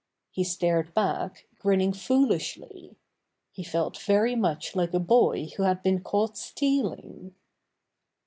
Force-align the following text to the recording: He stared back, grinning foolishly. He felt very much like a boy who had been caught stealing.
He 0.31 0.43
stared 0.43 0.95
back, 0.95 1.45
grinning 1.59 1.93
foolishly. 1.93 2.95
He 3.51 3.63
felt 3.63 3.97
very 3.99 4.35
much 4.35 4.75
like 4.75 4.95
a 4.95 4.99
boy 4.99 5.49
who 5.57 5.61
had 5.61 5.83
been 5.83 6.01
caught 6.01 6.37
stealing. 6.39 7.35